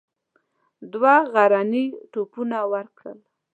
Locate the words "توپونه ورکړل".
2.11-3.19